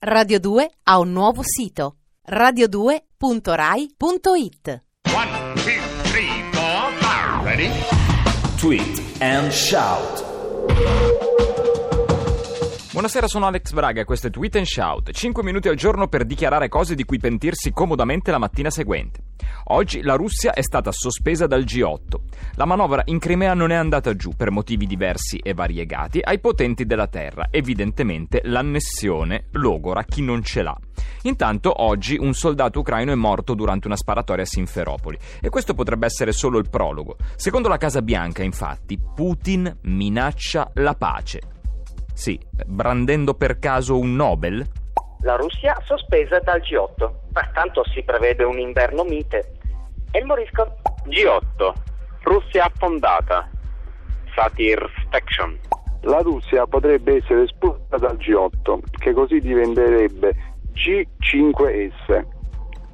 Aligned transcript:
Radio 0.00 0.38
2 0.38 0.70
ha 0.84 1.00
un 1.00 1.10
nuovo 1.10 1.42
sito 1.42 1.96
radio2.rai.it 2.30 4.82
One, 5.12 5.54
two, 5.54 5.80
three, 6.04 6.44
four, 6.52 6.92
five. 7.00 7.42
Ready? 7.42 7.68
Tweet 8.58 9.02
and 9.18 9.50
shout. 9.50 10.24
Buonasera, 12.92 13.26
sono 13.26 13.46
Alex 13.46 13.72
Braga 13.72 14.02
e 14.02 14.04
questo 14.04 14.28
è 14.28 14.30
Tweet 14.30 14.54
and 14.54 14.66
Shout. 14.66 15.10
5 15.10 15.42
minuti 15.42 15.66
al 15.66 15.74
giorno 15.74 16.06
per 16.06 16.24
dichiarare 16.24 16.68
cose 16.68 16.94
di 16.94 17.04
cui 17.04 17.18
pentirsi 17.18 17.72
comodamente 17.72 18.30
la 18.30 18.38
mattina 18.38 18.70
seguente. 18.70 19.20
Oggi 19.70 20.02
la 20.02 20.14
Russia 20.14 20.52
è 20.52 20.62
stata 20.62 20.90
sospesa 20.92 21.46
dal 21.46 21.62
G8. 21.62 22.16
La 22.54 22.64
manovra 22.64 23.02
in 23.06 23.18
Crimea 23.18 23.54
non 23.54 23.70
è 23.70 23.74
andata 23.74 24.14
giù 24.14 24.34
per 24.36 24.50
motivi 24.50 24.86
diversi 24.86 25.38
e 25.38 25.54
variegati 25.54 26.20
ai 26.22 26.38
potenti 26.40 26.86
della 26.86 27.06
terra. 27.06 27.48
Evidentemente 27.50 28.40
l'annessione 28.44 29.46
logora 29.52 30.04
chi 30.04 30.22
non 30.22 30.42
ce 30.42 30.62
l'ha. 30.62 30.76
Intanto 31.22 31.82
oggi 31.82 32.16
un 32.18 32.32
soldato 32.32 32.80
ucraino 32.80 33.12
è 33.12 33.16
morto 33.16 33.54
durante 33.54 33.86
una 33.86 33.96
sparatoria 33.96 34.44
a 34.44 34.46
Sinferopoli 34.46 35.18
e 35.40 35.48
questo 35.48 35.74
potrebbe 35.74 36.06
essere 36.06 36.32
solo 36.32 36.58
il 36.58 36.68
prologo. 36.70 37.16
Secondo 37.36 37.68
la 37.68 37.76
Casa 37.76 38.02
Bianca, 38.02 38.42
infatti, 38.42 38.98
Putin 39.14 39.78
minaccia 39.82 40.70
la 40.74 40.94
pace. 40.94 41.40
Sì, 42.14 42.38
brandendo 42.66 43.34
per 43.34 43.58
caso 43.58 43.98
un 43.98 44.16
Nobel? 44.16 44.66
La 45.20 45.36
Russia 45.36 45.76
sospesa 45.84 46.38
dal 46.40 46.60
G8. 46.60 47.27
Pertanto 47.38 47.84
si 47.94 48.02
prevede 48.02 48.42
un 48.42 48.58
inverno 48.58 49.04
mite. 49.04 49.52
E 50.10 50.18
il 50.18 50.24
morisco? 50.24 50.78
G8. 51.06 51.72
Russia 52.22 52.64
affondata. 52.64 53.48
Satisfaction. 54.34 55.56
La 56.00 56.18
Russia 56.18 56.66
potrebbe 56.66 57.18
essere 57.18 57.44
espulsa 57.44 57.96
dal 57.96 58.16
G8, 58.16 58.80
che 58.98 59.12
così 59.12 59.38
diventerebbe 59.38 60.34
G5S. 60.74 62.26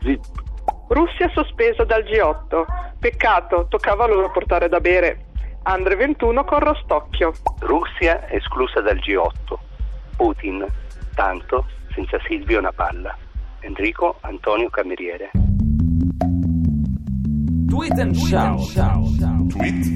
Zip. 0.00 0.20
Russia 0.88 1.30
sospesa 1.32 1.84
dal 1.84 2.02
G8. 2.02 2.64
Peccato, 2.98 3.66
toccava 3.68 4.08
loro 4.08 4.32
portare 4.32 4.68
da 4.68 4.80
bere. 4.80 5.26
Andre 5.62 5.94
21 5.94 6.42
con 6.42 6.58
Rostocchio. 6.58 7.30
Russia 7.60 8.28
esclusa 8.28 8.80
dal 8.80 8.96
G8. 8.96 9.54
Putin, 10.16 10.66
tanto, 11.14 11.66
senza 11.94 12.18
Silvio 12.26 12.58
una 12.58 12.72
palla. 12.72 13.16
Enrico 13.64 14.16
Antonio 14.22 14.68
Cameriere. 14.70 15.30
Tweet 17.68 17.98
and 17.98 18.16
shout. 18.16 18.60
Tweet 19.50 19.86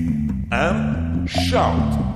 and 0.50 1.28
shout. 1.28 2.15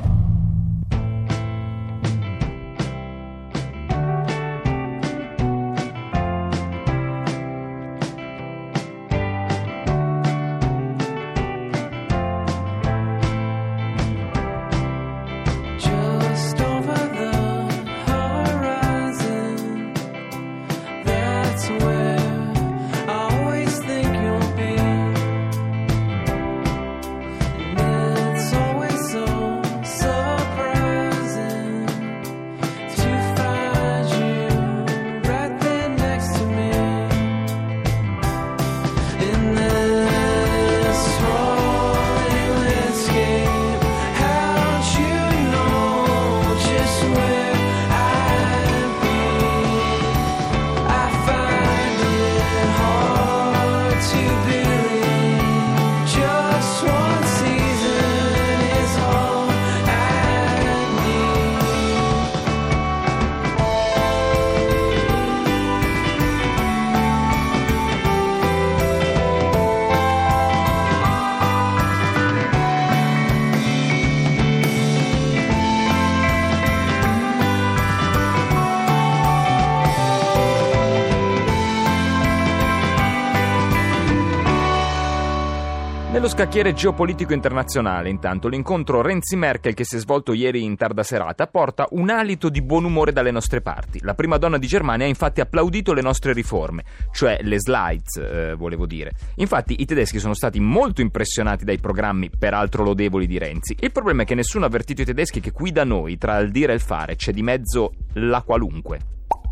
Nello 86.12 86.26
scacchiere 86.26 86.72
geopolitico 86.72 87.34
internazionale, 87.34 88.08
intanto, 88.08 88.48
l'incontro 88.48 89.00
Renzi-Merkel 89.00 89.74
che 89.74 89.84
si 89.84 89.94
è 89.94 89.98
svolto 90.00 90.32
ieri 90.32 90.64
in 90.64 90.76
tarda 90.76 91.04
serata 91.04 91.46
porta 91.46 91.86
un 91.90 92.10
alito 92.10 92.48
di 92.48 92.62
buon 92.62 92.82
umore 92.82 93.12
dalle 93.12 93.30
nostre 93.30 93.60
parti. 93.60 94.00
La 94.02 94.14
prima 94.14 94.36
donna 94.36 94.58
di 94.58 94.66
Germania 94.66 95.06
ha 95.06 95.08
infatti 95.08 95.40
applaudito 95.40 95.92
le 95.92 96.02
nostre 96.02 96.32
riforme, 96.32 96.82
cioè 97.12 97.38
le 97.42 97.60
slides, 97.60 98.16
eh, 98.16 98.54
volevo 98.56 98.86
dire. 98.86 99.12
Infatti 99.36 99.76
i 99.78 99.84
tedeschi 99.84 100.18
sono 100.18 100.34
stati 100.34 100.58
molto 100.58 101.00
impressionati 101.00 101.64
dai 101.64 101.78
programmi, 101.78 102.28
peraltro 102.28 102.82
lodevoli, 102.82 103.28
di 103.28 103.38
Renzi. 103.38 103.77
Il 103.78 103.92
problema 103.92 104.22
è 104.22 104.24
che 104.24 104.34
nessuno 104.34 104.64
ha 104.64 104.66
avvertito 104.66 105.02
i 105.02 105.06
tedeschi 105.06 105.38
che 105.38 105.52
qui 105.52 105.70
da 105.70 105.84
noi, 105.84 106.18
tra 106.18 106.38
il 106.38 106.50
dire 106.50 106.72
e 106.72 106.74
il 106.74 106.80
fare, 106.80 107.14
c'è 107.14 107.30
di 107.30 107.42
mezzo 107.42 107.92
la 108.14 108.42
qualunque. 108.42 108.98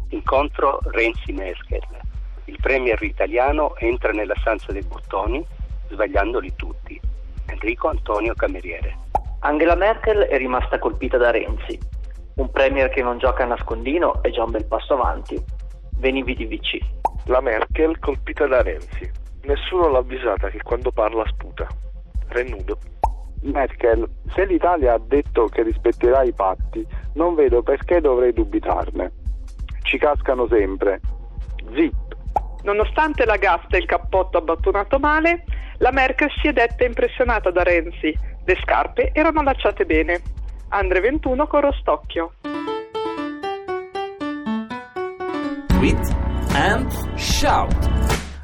Incontro 0.09 0.81
Renzi-Merkel. 0.83 1.83
Il 2.47 2.59
premier 2.61 3.01
italiano 3.01 3.77
entra 3.77 4.11
nella 4.11 4.35
stanza 4.41 4.73
dei 4.73 4.83
bottoni, 4.83 5.47
sbagliandoli 5.91 6.55
tutti. 6.57 7.01
Enrico 7.47 7.89
Antonio 7.89 8.35
Cameriere. 8.35 8.97
Angela 9.41 9.75
Merkel 9.75 10.23
è 10.23 10.37
rimasta 10.37 10.79
colpita 10.79 11.17
da 11.17 11.31
Renzi. 11.31 11.79
Un 12.37 12.51
premier 12.51 12.89
che 12.89 13.03
non 13.03 13.19
gioca 13.19 13.45
a 13.45 13.47
nascondino 13.47 14.23
è 14.23 14.31
già 14.31 14.45
un 14.45 14.51
bel 14.51 14.67
passo 14.67 14.95
avanti. 14.95 15.43
Venivi 15.99 16.35
di 16.35 16.47
VC. 16.47 16.79
La 17.27 17.41
Merkel 17.41 17.99
colpita 17.99 18.47
da 18.47 18.63
Renzi. 18.63 19.11
Nessuno 19.43 19.89
l'ha 19.89 19.99
avvisata 19.99 20.49
che 20.49 20.61
quando 20.63 20.93
parla 20.93 21.25
sputa. 21.27 21.67
Renudo. 22.29 22.79
Merkel, 23.43 24.09
se 24.35 24.45
l'Italia 24.45 24.95
ha 24.95 25.01
detto 25.01 25.47
che 25.47 25.63
rispetterà 25.63 26.23
i 26.23 26.33
patti, 26.33 26.87
non 27.15 27.35
vedo 27.35 27.63
perché 27.63 28.01
dovrei 28.01 28.33
dubitarne. 28.33 29.13
Ci 29.83 29.99
cascano 29.99 30.47
sempre. 30.49 31.01
Zip. 31.75 32.17
Nonostante 32.63 33.25
la 33.25 33.37
gaffa 33.37 33.77
e 33.77 33.79
il 33.79 33.87
cappotto 33.87 34.39
abbottonato 34.39 34.99
male, 34.99 35.45
la 35.79 35.93
Merkel 35.93 36.31
si 36.41 36.49
è 36.49 36.53
detta 36.53 36.85
impressionata 36.85 37.51
da 37.51 37.63
Renzi. 37.63 38.17
Le 38.45 38.57
scarpe 38.63 39.11
erano 39.13 39.41
allacciate 39.41 39.85
bene. 39.85 40.21
Andre 40.69 41.01
21 41.01 41.47
con 41.47 41.61
Rostocchio. 41.61 42.33
Tweet 45.67 46.17
and 46.55 46.91
shout. 47.17 47.89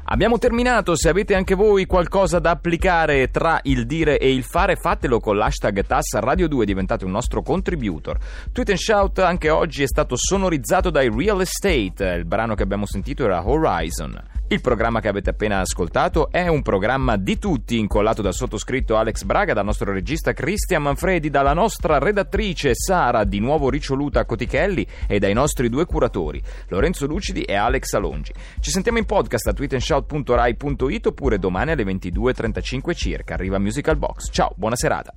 Abbiamo 0.07 0.37
terminato, 0.37 0.95
se 0.95 1.09
avete 1.09 1.33
anche 1.33 1.55
voi 1.55 1.87
qualcosa 1.87 2.37
da 2.37 2.51
applicare 2.51 3.31
tra 3.31 3.59
il 3.63 3.87
dire 3.87 4.19
e 4.19 4.31
il 4.31 4.43
fare, 4.43 4.75
fatelo 4.75 5.19
con 5.19 5.35
l'hashtag 5.35 5.83
TAS 5.83 6.13
Radio 6.19 6.47
2, 6.47 6.63
diventate 6.63 7.05
un 7.05 7.11
nostro 7.11 7.41
contributor. 7.41 8.17
Tweet 8.51 8.69
and 8.69 8.77
Shout 8.77 9.19
anche 9.19 9.49
oggi 9.49 9.81
è 9.81 9.87
stato 9.87 10.15
sonorizzato 10.15 10.91
dai 10.91 11.09
Real 11.09 11.41
Estate, 11.41 12.05
il 12.17 12.25
brano 12.25 12.53
che 12.53 12.61
abbiamo 12.61 12.85
sentito 12.85 13.25
era 13.25 13.43
Horizon. 13.47 14.21
Il 14.47 14.61
programma 14.61 14.99
che 14.99 15.07
avete 15.07 15.31
appena 15.31 15.59
ascoltato 15.59 16.29
è 16.29 16.47
un 16.47 16.61
programma 16.61 17.17
di 17.17 17.39
tutti, 17.39 17.79
incollato 17.79 18.21
dal 18.21 18.35
sottoscritto 18.35 18.95
Alex 18.95 19.23
Braga, 19.23 19.53
dal 19.53 19.65
nostro 19.65 19.91
regista 19.91 20.33
Cristian 20.33 20.83
Manfredi, 20.83 21.31
dalla 21.31 21.53
nostra 21.53 21.97
redattrice 21.97 22.75
Sara, 22.75 23.23
di 23.23 23.39
nuovo 23.39 23.71
riccioluta 23.71 24.23
Cotichelli, 24.23 24.85
e 25.07 25.17
dai 25.17 25.33
nostri 25.33 25.67
due 25.67 25.85
curatori, 25.85 26.39
Lorenzo 26.69 27.07
Lucidi 27.07 27.41
e 27.41 27.55
Alex 27.55 27.93
Alongi. 27.93 28.33
Ci 28.59 28.69
sentiamo 28.69 28.99
in 28.99 29.05
podcast 29.05 29.47
a 29.47 29.53
tweetandshout.rai.it 29.53 31.05
oppure 31.07 31.39
domani 31.39 31.71
alle 31.71 31.83
22.35 31.83 32.93
circa. 32.93 33.33
Arriva 33.33 33.57
Musical 33.57 33.97
Box. 33.97 34.29
Ciao, 34.31 34.53
buona 34.55 34.75
serata. 34.75 35.15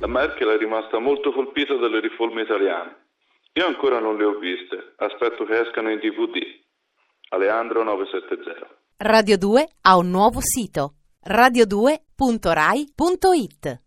La 0.00 0.08
Merkel 0.08 0.48
è 0.48 0.58
rimasta 0.58 0.98
molto 0.98 1.32
colpita 1.32 1.76
dalle 1.76 2.00
riforme 2.00 2.42
italiane. 2.42 3.03
Io 3.56 3.66
ancora 3.66 4.00
non 4.00 4.16
le 4.16 4.24
ho 4.24 4.36
viste, 4.38 4.94
aspetto 4.96 5.44
che 5.44 5.60
escano 5.60 5.88
in 5.88 5.98
DVD. 5.98 6.40
Aleandro 7.28 7.84
970. 7.84 8.68
Radio 8.96 9.38
2 9.38 9.68
ha 9.82 9.96
un 9.96 10.10
nuovo 10.10 10.40
sito 10.40 10.94
radio2.rai.it 11.24 13.82